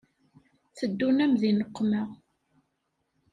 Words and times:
Teddun-am 0.77 1.33
di 1.41 1.51
nneqma. 1.53 2.01